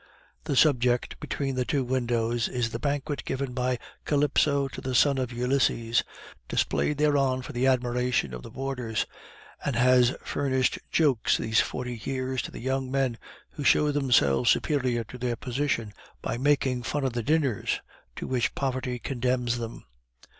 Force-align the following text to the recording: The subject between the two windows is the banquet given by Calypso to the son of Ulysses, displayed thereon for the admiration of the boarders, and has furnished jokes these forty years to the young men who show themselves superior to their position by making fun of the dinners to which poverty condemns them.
The 0.45 0.55
subject 0.55 1.19
between 1.19 1.53
the 1.53 1.63
two 1.63 1.83
windows 1.83 2.47
is 2.49 2.71
the 2.71 2.79
banquet 2.79 3.23
given 3.23 3.53
by 3.53 3.77
Calypso 4.03 4.67
to 4.69 4.81
the 4.81 4.95
son 4.95 5.19
of 5.19 5.31
Ulysses, 5.31 6.03
displayed 6.47 6.97
thereon 6.97 7.43
for 7.43 7.53
the 7.53 7.67
admiration 7.67 8.33
of 8.33 8.41
the 8.41 8.49
boarders, 8.49 9.05
and 9.63 9.75
has 9.75 10.15
furnished 10.23 10.79
jokes 10.89 11.37
these 11.37 11.59
forty 11.61 12.01
years 12.03 12.41
to 12.41 12.49
the 12.49 12.61
young 12.61 12.89
men 12.89 13.19
who 13.51 13.63
show 13.63 13.91
themselves 13.91 14.49
superior 14.49 15.03
to 15.03 15.19
their 15.19 15.35
position 15.35 15.93
by 16.23 16.35
making 16.35 16.81
fun 16.81 17.05
of 17.05 17.13
the 17.13 17.21
dinners 17.21 17.79
to 18.15 18.25
which 18.25 18.55
poverty 18.55 18.97
condemns 18.97 19.59
them. 19.59 19.85